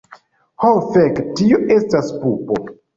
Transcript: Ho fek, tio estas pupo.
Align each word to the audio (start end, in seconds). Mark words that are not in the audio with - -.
Ho 0.63 0.71
fek, 0.95 1.23
tio 1.39 1.63
estas 1.79 2.13
pupo. 2.27 2.63